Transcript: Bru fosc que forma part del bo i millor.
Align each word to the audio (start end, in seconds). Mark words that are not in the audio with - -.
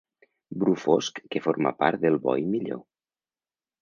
Bru 0.61 0.71
fosc 0.83 1.21
que 1.35 1.43
forma 1.47 1.73
part 1.83 2.03
del 2.07 2.19
bo 2.25 2.37
i 2.45 2.49
millor. 2.55 2.85